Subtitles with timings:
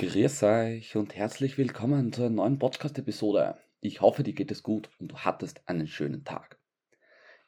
[0.00, 3.58] Grüß euch und herzlich willkommen zur neuen Podcast-Episode.
[3.82, 6.58] Ich hoffe, dir geht es gut und du hattest einen schönen Tag.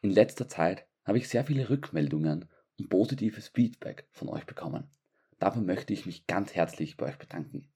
[0.03, 4.91] In letzter Zeit habe ich sehr viele Rückmeldungen und positives Feedback von euch bekommen.
[5.39, 7.73] Dafür möchte ich mich ganz herzlich bei euch bedanken.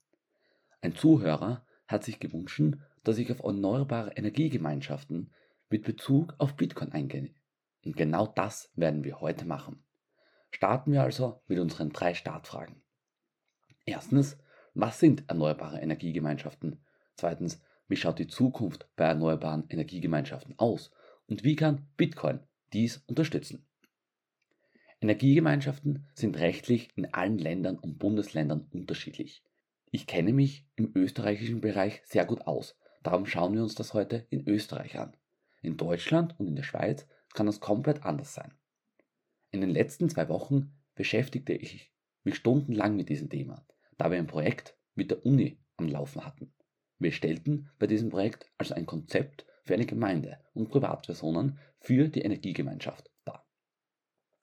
[0.83, 2.61] Ein Zuhörer hat sich gewünscht,
[3.03, 5.33] dass ich auf erneuerbare Energiegemeinschaften
[5.71, 7.35] mit Bezug auf Bitcoin eingehe.
[7.83, 9.83] Und genau das werden wir heute machen.
[10.51, 12.83] Starten wir also mit unseren drei Startfragen.
[13.87, 14.37] Erstens,
[14.79, 16.79] was sind erneuerbare Energiegemeinschaften?
[17.17, 20.91] Zweitens, wie schaut die Zukunft bei erneuerbaren Energiegemeinschaften aus?
[21.27, 22.41] Und wie kann Bitcoin
[22.75, 23.67] dies unterstützen?
[25.01, 29.43] Energiegemeinschaften sind rechtlich in allen Ländern und Bundesländern unterschiedlich.
[29.91, 34.27] Ich kenne mich im österreichischen Bereich sehr gut aus, darum schauen wir uns das heute
[34.29, 35.17] in Österreich an.
[35.63, 38.53] In Deutschland und in der Schweiz kann das komplett anders sein.
[39.53, 41.93] In den letzten zwei Wochen beschäftigte ich
[42.25, 43.65] mich stundenlang mit diesem Thema
[43.99, 46.53] da wir ein Projekt mit der Uni am Laufen hatten.
[46.99, 52.23] Wir stellten bei diesem Projekt also ein Konzept für eine Gemeinde und Privatpersonen für die
[52.23, 53.47] Energiegemeinschaft dar.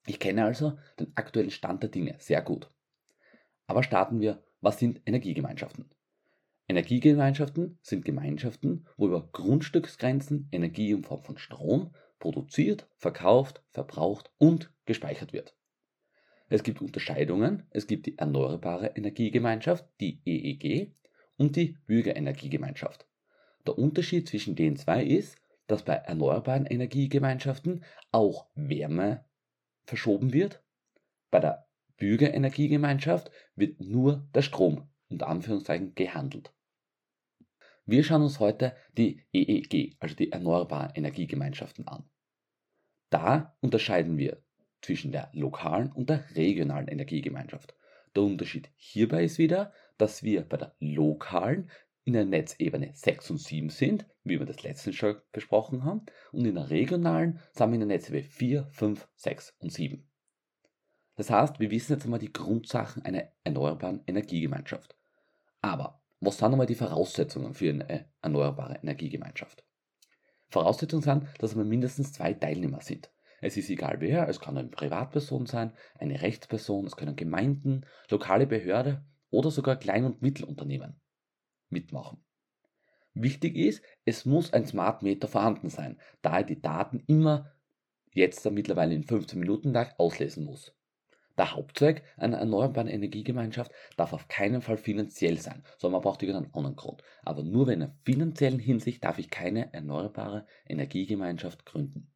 [0.06, 2.70] Ich kenne also den aktuellen Stand der Dinge sehr gut.
[3.68, 5.90] Aber starten wir, was sind Energiegemeinschaften?
[6.68, 14.74] Energiegemeinschaften sind Gemeinschaften, wo über Grundstücksgrenzen Energie in Form von Strom produziert, verkauft, verbraucht und
[14.86, 15.56] gespeichert wird.
[16.50, 17.64] Es gibt Unterscheidungen.
[17.72, 20.94] Es gibt die Erneuerbare Energiegemeinschaft, die EEG,
[21.38, 23.08] und die Bürgerenergiegemeinschaft.
[23.66, 29.26] Der Unterschied zwischen den zwei ist, dass bei erneuerbaren Energiegemeinschaften auch Wärme
[29.86, 30.62] verschoben wird.
[31.32, 36.54] Bei der Bürgerenergiegemeinschaft wird nur der Strom unter Anführungszeichen gehandelt.
[37.86, 42.10] Wir schauen uns heute die EEG, also die Erneuerbaren Energiegemeinschaften an.
[43.10, 44.43] Da unterscheiden wir
[44.84, 47.76] zwischen der lokalen und der regionalen Energiegemeinschaft.
[48.16, 51.72] Der Unterschied hierbei ist wieder, dass wir bei der lokalen
[52.04, 56.46] in der Netzebene 6 und 7 sind, wie wir das letzte schon besprochen haben, und
[56.46, 60.08] in der regionalen sind wir in der Netzebene 4, 5, 6 und 7.
[61.16, 64.98] Das heißt, wir wissen jetzt einmal die Grundsachen einer erneuerbaren Energiegemeinschaft.
[65.62, 69.64] Aber was sind einmal die Voraussetzungen für eine erneuerbare Energiegemeinschaft?
[70.50, 73.13] Voraussetzungen sind, dass wir mindestens zwei Teilnehmer sind.
[73.44, 78.48] Es ist egal wer, es kann eine Privatperson sein, eine Rechtsperson, es können Gemeinden, lokale
[78.48, 81.02] Behörde oder sogar Klein- und Mittelunternehmen
[81.70, 82.24] mitmachen.
[83.14, 87.52] Wichtig ist, es muss ein Smart Meter vorhanden sein, da er die Daten immer
[88.14, 90.74] jetzt mittlerweile in 15 Minuten Tag auslesen muss.
[91.38, 96.54] Der Hauptzweck einer erneuerbaren Energiegemeinschaft darf auf keinen Fall finanziell sein, sondern man braucht irgendeinen
[96.54, 97.04] anderen Grund.
[97.24, 102.13] Aber nur in einer finanziellen Hinsicht darf ich keine erneuerbare Energiegemeinschaft gründen.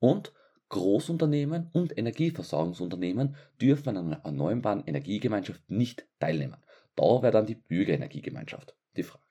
[0.00, 0.32] Und
[0.70, 6.56] Großunternehmen und Energieversorgungsunternehmen dürfen an einer erneuerbaren Energiegemeinschaft nicht teilnehmen.
[6.96, 9.24] Da wäre dann die Bürgerenergiegemeinschaft die Frage.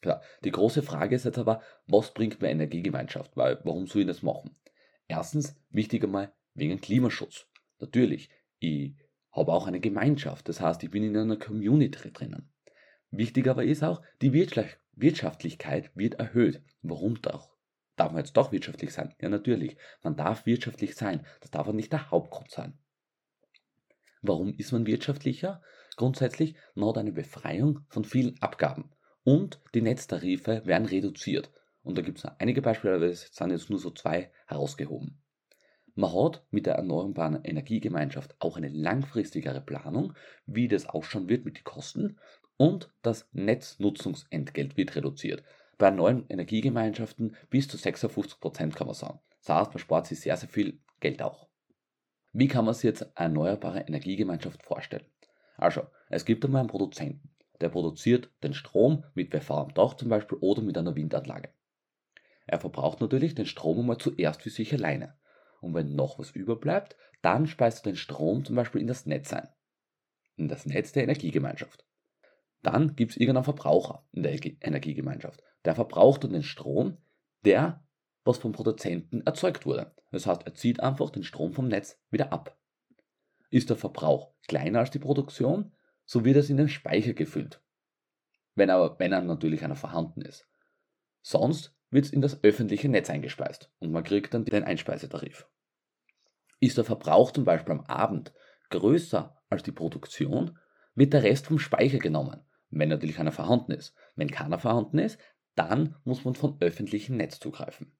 [0.00, 3.36] Klar, die große Frage ist jetzt aber, was bringt mir Energiegemeinschaft?
[3.36, 4.56] Weil, warum soll ich das machen?
[5.06, 7.46] Erstens, wichtig einmal, wegen Klimaschutz.
[7.78, 8.94] Natürlich, ich
[9.30, 12.50] habe auch eine Gemeinschaft, das heißt, ich bin in einer Community drinnen.
[13.10, 16.62] Wichtig aber ist auch, die Wirtschaftlichkeit wird erhöht.
[16.82, 17.51] Warum doch?
[18.02, 19.14] Darf man jetzt doch wirtschaftlich sein?
[19.20, 19.76] Ja, natürlich.
[20.02, 21.24] Man darf wirtschaftlich sein.
[21.40, 22.76] Das darf aber nicht der Hauptgrund sein.
[24.22, 25.62] Warum ist man wirtschaftlicher?
[25.94, 28.90] Grundsätzlich, man hat eine Befreiung von vielen Abgaben.
[29.22, 31.52] Und die Netztarife werden reduziert.
[31.84, 35.22] Und da gibt es einige Beispiele, aber es sind jetzt nur so zwei herausgehoben.
[35.94, 40.14] Man hat mit der erneuerbaren Energiegemeinschaft auch eine langfristigere Planung,
[40.44, 42.18] wie das ausschauen wird mit den Kosten.
[42.56, 45.44] Und das Netznutzungsentgelt wird reduziert
[45.82, 49.18] bei neuen Energiegemeinschaften bis zu 56 Prozent kann man sagen.
[49.44, 51.48] Das heißt, man spart sich sehr, sehr viel Geld auch.
[52.32, 55.04] Wie kann man sich jetzt eine erneuerbare Energiegemeinschaft vorstellen?
[55.56, 60.08] Also, es gibt einmal einen Produzenten, der produziert den Strom mit PV am Dach zum
[60.08, 61.52] Beispiel oder mit einer Windanlage.
[62.46, 65.18] Er verbraucht natürlich den Strom einmal zuerst für sich alleine.
[65.60, 69.32] Und wenn noch was überbleibt, dann speist er den Strom zum Beispiel in das Netz
[69.32, 69.48] ein.
[70.36, 71.84] In das Netz der Energiegemeinschaft.
[72.62, 75.42] Dann gibt es irgendeinen Verbraucher in der Energiegemeinschaft.
[75.64, 76.98] Der verbraucht dann den Strom,
[77.44, 77.84] der
[78.24, 79.94] was vom Produzenten erzeugt wurde.
[80.12, 82.56] Das heißt, er zieht einfach den Strom vom Netz wieder ab.
[83.50, 85.74] Ist der Verbrauch kleiner als die Produktion,
[86.04, 87.60] so wird es in den Speicher gefüllt.
[88.54, 90.48] Wenn aber, wenn er natürlich einer vorhanden ist.
[91.20, 95.48] Sonst wird es in das öffentliche Netz eingespeist und man kriegt dann den Einspeisetarif.
[96.60, 98.32] Ist der Verbrauch zum Beispiel am Abend
[98.70, 100.58] größer als die Produktion,
[100.94, 103.94] wird der Rest vom Speicher genommen wenn natürlich einer vorhanden ist.
[104.16, 105.18] Wenn keiner vorhanden ist,
[105.54, 107.92] dann muss man vom öffentlichen Netz zugreifen.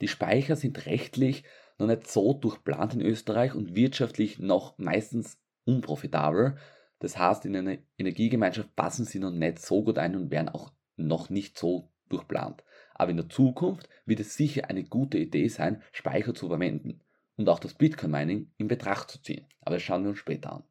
[0.00, 1.44] Die Speicher sind rechtlich
[1.78, 6.56] noch nicht so durchplant in Österreich und wirtschaftlich noch meistens unprofitabel.
[6.98, 10.72] Das heißt, in einer Energiegemeinschaft passen sie noch nicht so gut ein und werden auch
[10.96, 12.62] noch nicht so durchplant.
[12.94, 17.00] Aber in der Zukunft wird es sicher eine gute Idee sein, Speicher zu verwenden
[17.36, 19.46] und auch das Bitcoin-Mining in Betracht zu ziehen.
[19.60, 20.64] Aber das schauen wir uns später an.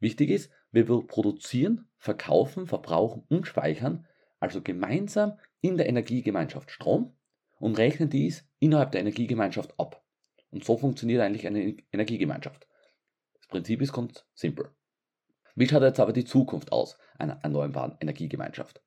[0.00, 4.06] Wichtig ist, wir produzieren, verkaufen, verbrauchen und speichern
[4.40, 7.16] also gemeinsam in der Energiegemeinschaft Strom
[7.58, 10.04] und rechnen dies innerhalb der Energiegemeinschaft ab.
[10.50, 12.66] Und so funktioniert eigentlich eine Energiegemeinschaft.
[13.34, 14.70] Das Prinzip ist ganz simpel.
[15.54, 18.80] Wie schaut jetzt aber die Zukunft aus einer erneuerbaren Energiegemeinschaft?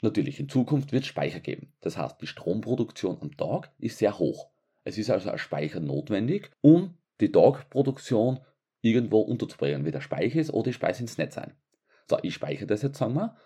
[0.00, 1.72] Natürlich, in Zukunft wird es Speicher geben.
[1.80, 4.50] Das heißt, die Stromproduktion am Tag ist sehr hoch.
[4.84, 8.40] Es ist also ein Speicher notwendig, um die Tagproduktion
[8.80, 11.54] irgendwo unterzubringen, wie der Speicher ist oder ich speise ins Netz ein.
[12.08, 13.36] So, ich speichere das jetzt, sagen wir.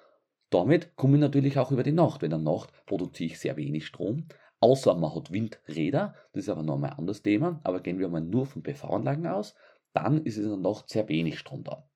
[0.51, 2.21] Damit komme ich natürlich auch über die Nacht.
[2.21, 4.29] Weil in der Nacht produziere ich sehr wenig Strom,
[4.61, 8.21] außer man hat Windräder, das ist aber nochmal ein anderes Thema, aber gehen wir mal
[8.21, 9.55] nur von PV-Anlagen aus,
[9.95, 11.89] dann ist es in der Nacht sehr wenig Strom da.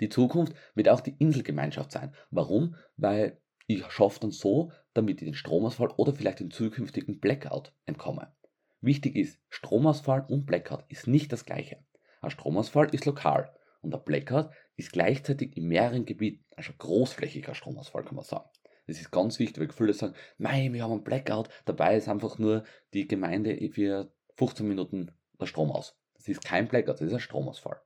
[0.00, 2.14] Die Zukunft wird auch die Inselgemeinschaft sein.
[2.30, 2.74] Warum?
[2.96, 8.32] Weil ich schaffe dann so, damit ich den Stromausfall oder vielleicht den zukünftigen Blackout entkomme.
[8.80, 11.84] Wichtig ist, Stromausfall und Blackout ist nicht das gleiche.
[12.20, 13.52] Ein Stromausfall ist lokal
[13.82, 18.48] und der Blackout ist gleichzeitig in mehreren Gebieten, also großflächiger Stromausfall kann man sagen.
[18.86, 22.38] Das ist ganz wichtig, weil viele sagen, mei, wir haben einen Blackout, dabei ist einfach
[22.38, 25.96] nur die Gemeinde für 15 Minuten der Strom aus.
[26.14, 27.80] Das ist kein Blackout, das ist ein Stromausfall.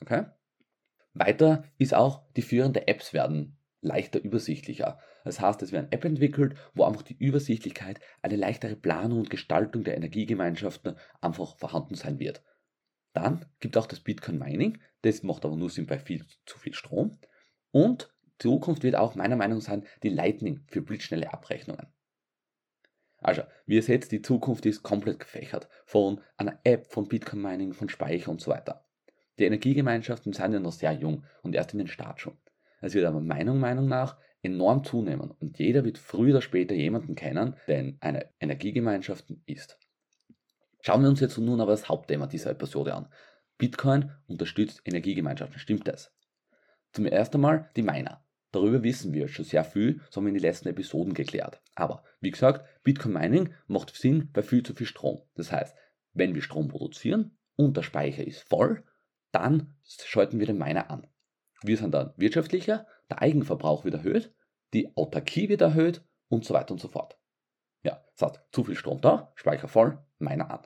[0.00, 0.24] Okay?
[1.14, 4.98] Weiter ist auch, die führenden Apps werden leichter übersichtlicher.
[5.24, 9.84] Das heißt, es werden App entwickelt, wo einfach die Übersichtlichkeit, eine leichtere Planung und Gestaltung
[9.84, 12.42] der Energiegemeinschaften einfach vorhanden sein wird.
[13.16, 16.58] Dann gibt es auch das Bitcoin Mining, das macht aber nur Sinn bei viel zu
[16.58, 17.18] viel Strom.
[17.70, 21.86] Und Zukunft wird auch meiner Meinung nach sein die Lightning für blitzschnelle Abrechnungen.
[23.16, 25.66] Also, wie ihr seht, die Zukunft ist komplett gefächert.
[25.86, 28.84] Von einer App, von Bitcoin Mining, von Speicher und so weiter.
[29.38, 32.36] Die Energiegemeinschaften sind ja noch sehr jung und erst in den Start schon.
[32.82, 37.14] Es wird aber meiner Meinung nach enorm zunehmen und jeder wird früher oder später jemanden
[37.14, 39.78] kennen, der in einer Energiegemeinschaft ist.
[40.86, 43.08] Schauen wir uns jetzt nun aber das Hauptthema dieser Episode an.
[43.58, 46.14] Bitcoin unterstützt Energiegemeinschaften, stimmt das?
[46.92, 48.24] Zum ersten Mal die Miner.
[48.52, 51.60] Darüber wissen wir schon sehr viel, das haben wir in den letzten Episoden geklärt.
[51.74, 55.22] Aber wie gesagt, Bitcoin Mining macht Sinn bei viel zu viel Strom.
[55.34, 55.76] Das heißt,
[56.12, 58.84] wenn wir Strom produzieren und der Speicher ist voll,
[59.32, 61.08] dann schalten wir den Miner an.
[61.62, 64.32] Wir sind dann wirtschaftlicher, der Eigenverbrauch wird erhöht,
[64.72, 67.18] die Autarkie wird erhöht und so weiter und so fort.
[67.82, 70.60] Ja, es hat zu viel Strom da, Speicher voll, Miner an.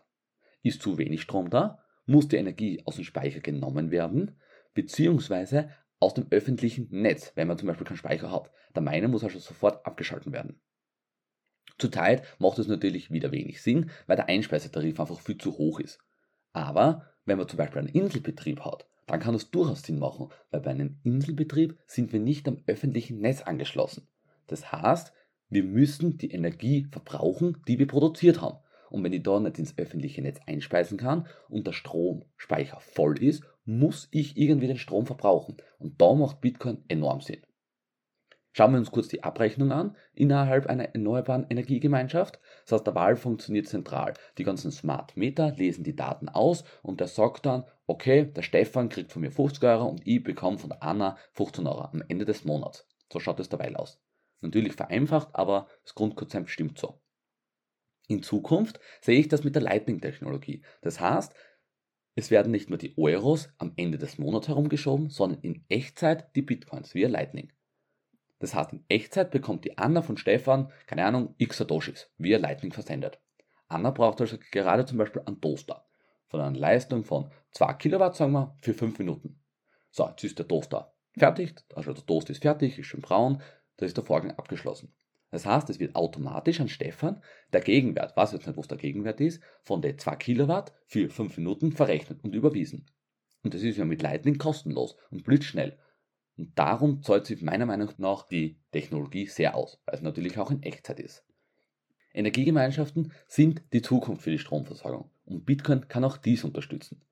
[0.63, 4.39] Ist zu wenig Strom da, muss die Energie aus dem Speicher genommen werden,
[4.75, 8.51] beziehungsweise aus dem öffentlichen Netz, wenn man zum Beispiel keinen Speicher hat.
[8.75, 10.61] Der Miner muss also sofort abgeschalten werden.
[11.79, 15.99] Zurzeit macht es natürlich wieder wenig Sinn, weil der Einspeisetarif einfach viel zu hoch ist.
[16.53, 20.61] Aber wenn man zum Beispiel einen Inselbetrieb hat, dann kann das durchaus Sinn machen, weil
[20.61, 24.09] bei einem Inselbetrieb sind wir nicht am öffentlichen Netz angeschlossen.
[24.47, 25.13] Das heißt,
[25.49, 28.59] wir müssen die Energie verbrauchen, die wir produziert haben.
[28.91, 33.45] Und wenn ich da nicht ins öffentliche Netz einspeisen kann und der Stromspeicher voll ist,
[33.65, 35.57] muss ich irgendwie den Strom verbrauchen.
[35.79, 37.41] Und da macht Bitcoin enorm Sinn.
[38.53, 42.41] Schauen wir uns kurz die Abrechnung an innerhalb einer erneuerbaren Energiegemeinschaft.
[42.65, 44.15] Das heißt, der Wahl funktioniert zentral.
[44.39, 48.89] Die ganzen Smart Meter lesen die Daten aus und der sagt dann, okay, der Stefan
[48.89, 52.45] kriegt von mir 50 Euro und ich bekomme von Anna 15 Euro am Ende des
[52.45, 52.89] Monats.
[53.13, 54.03] So schaut es derweil aus.
[54.41, 57.01] Natürlich vereinfacht, aber das Grundkonzept stimmt so.
[58.11, 60.65] In Zukunft sehe ich das mit der Lightning-Technologie.
[60.83, 61.33] Das heißt,
[62.17, 66.43] es werden nicht nur die Euros am Ende des Monats herumgeschoben, sondern in Echtzeit die
[66.43, 67.53] Bitcoins via Lightning.
[68.41, 72.73] Das heißt, in Echtzeit bekommt die Anna von Stefan, keine Ahnung, x Satoshis via Lightning
[72.73, 73.21] versendet.
[73.69, 75.87] Anna braucht also gerade zum Beispiel einen Toaster
[76.27, 79.41] von einer Leistung von 2 Kilowatt, sagen wir, für 5 Minuten.
[79.93, 83.41] So, jetzt ist der Toaster fertig, also der Toast ist fertig, ist schön braun,
[83.77, 84.93] da ist der Vorgang abgeschlossen.
[85.31, 87.23] Das heißt, es wird automatisch an Stefan
[87.53, 91.37] der Gegenwert, was jetzt nicht, was der Gegenwert ist, von den 2 Kilowatt für 5
[91.37, 92.87] Minuten verrechnet und überwiesen.
[93.43, 95.79] Und das ist ja mit Lightning kostenlos und blitzschnell.
[96.37, 100.51] Und darum zahlt sich meiner Meinung nach die Technologie sehr aus, weil es natürlich auch
[100.51, 101.25] in Echtzeit ist.
[102.13, 107.03] Energiegemeinschaften sind die Zukunft für die Stromversorgung und Bitcoin kann auch dies unterstützen.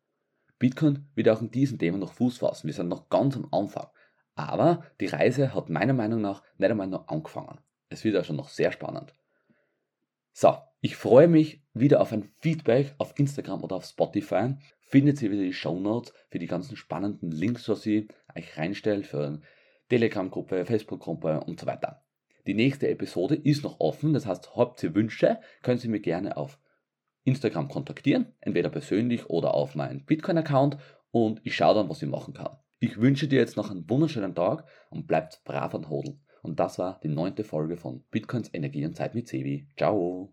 [0.58, 3.86] Bitcoin wird auch in diesem Thema noch Fuß fassen, wir sind noch ganz am Anfang.
[4.34, 7.60] Aber die Reise hat meiner Meinung nach nicht einmal noch angefangen.
[7.88, 9.14] Es wird also noch sehr spannend.
[10.32, 15.30] So, ich freue mich wieder auf ein Feedback auf Instagram oder auf Spotify findet ihr
[15.30, 19.40] wieder die Show Notes für die ganzen spannenden Links, was ich euch reinstelle für
[19.88, 22.04] Telegram-Gruppe, Facebook-Gruppe und so weiter.
[22.46, 26.36] Die nächste Episode ist noch offen, das heißt, habt ihr Wünsche, könnt ihr mir gerne
[26.36, 26.58] auf
[27.24, 30.78] Instagram kontaktieren, entweder persönlich oder auf meinen Bitcoin-Account
[31.10, 32.56] und ich schaue dann, was ich machen kann.
[32.78, 36.22] Ich wünsche dir jetzt noch einen wunderschönen Tag und bleibt brav an Hodeln.
[36.48, 39.66] Und das war die neunte Folge von Bitcoins Energie und Zeit mit Sebi.
[39.76, 40.26] Ciao!